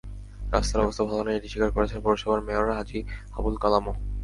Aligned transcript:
রাস্তার 0.53 0.83
অবস্থা 0.83 1.03
ভালো 1.03 1.21
নয়, 1.23 1.37
এটি 1.37 1.47
স্বীকার 1.51 1.71
করেছেন 1.75 1.99
পৌরসভার 2.03 2.45
মেয়র 2.47 2.67
হাজি 2.77 2.99
আবুল 3.37 3.55
কালামও। 3.63 3.93